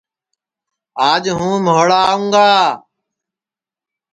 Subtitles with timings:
[1.09, 2.49] آج ہوں مھوڑا آوں گا